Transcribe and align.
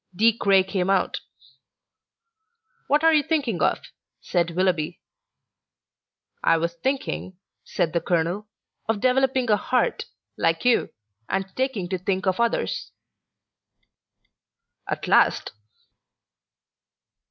De 0.15 0.35
Craye 0.35 0.63
came 0.63 0.89
out. 0.89 1.19
"What 2.87 3.03
are 3.03 3.13
you 3.13 3.21
thinking 3.21 3.61
of?" 3.61 3.77
said 4.19 4.55
Willoughby. 4.55 4.99
"I 6.43 6.57
was 6.57 6.73
thinking," 6.73 7.37
said 7.63 7.93
the 7.93 8.01
colonel, 8.01 8.47
"of 8.89 8.99
developing 8.99 9.51
a 9.51 9.57
heart, 9.57 10.05
like 10.39 10.65
you, 10.65 10.89
and 11.29 11.55
taking 11.55 11.87
to 11.89 11.99
think 11.99 12.25
of 12.25 12.39
others." 12.39 12.89
"At 14.87 15.07
last!" 15.07 15.51